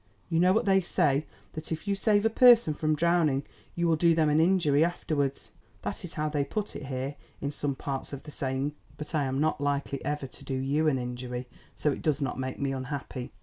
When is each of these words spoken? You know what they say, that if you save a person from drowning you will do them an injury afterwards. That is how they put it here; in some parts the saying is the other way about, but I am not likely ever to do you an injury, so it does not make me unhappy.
You 0.29 0.39
know 0.39 0.51
what 0.51 0.65
they 0.65 0.81
say, 0.81 1.27
that 1.53 1.71
if 1.71 1.87
you 1.87 1.93
save 1.93 2.25
a 2.25 2.29
person 2.31 2.73
from 2.73 2.95
drowning 2.95 3.43
you 3.75 3.87
will 3.87 3.95
do 3.97 4.15
them 4.15 4.29
an 4.29 4.39
injury 4.39 4.83
afterwards. 4.83 5.51
That 5.83 6.03
is 6.03 6.15
how 6.15 6.27
they 6.27 6.43
put 6.43 6.75
it 6.75 6.87
here; 6.87 7.17
in 7.39 7.51
some 7.51 7.75
parts 7.75 8.09
the 8.09 8.31
saying 8.31 8.69
is 8.71 8.71
the 8.71 8.71
other 8.71 8.73
way 8.73 8.81
about, 8.87 8.97
but 8.97 9.13
I 9.19 9.23
am 9.25 9.39
not 9.39 9.61
likely 9.61 10.03
ever 10.03 10.25
to 10.25 10.43
do 10.43 10.55
you 10.55 10.87
an 10.87 10.97
injury, 10.97 11.47
so 11.75 11.91
it 11.91 12.01
does 12.01 12.19
not 12.19 12.39
make 12.39 12.57
me 12.59 12.71
unhappy. 12.73 13.31